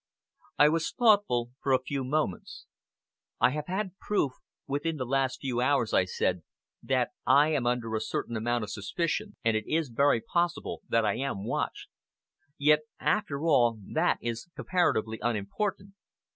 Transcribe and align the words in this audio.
I 0.57 0.67
was 0.67 0.91
thoughtful 0.91 1.51
for 1.61 1.73
a 1.73 1.83
few 1.83 2.03
moments. 2.03 2.65
"I 3.39 3.51
have 3.51 3.67
had 3.67 3.99
proof 3.99 4.31
within 4.65 4.97
the 4.97 5.05
last 5.05 5.41
few 5.41 5.61
hours," 5.61 5.93
I 5.93 6.05
said, 6.05 6.41
"that 6.81 7.11
I 7.27 7.49
am 7.49 7.67
under 7.67 7.93
a 7.93 8.01
certain 8.01 8.35
amount 8.35 8.63
of 8.63 8.71
suspicion, 8.71 9.35
and 9.45 9.55
it 9.55 9.65
is 9.67 9.89
very 9.89 10.19
possible 10.19 10.81
that 10.89 11.05
I 11.05 11.17
am 11.17 11.45
watched. 11.45 11.89
Yet, 12.57 12.79
after 12.99 13.43
all, 13.45 13.79
that 13.93 14.17
is 14.21 14.49
comparatively 14.55 15.19
unimportant. 15.21 15.93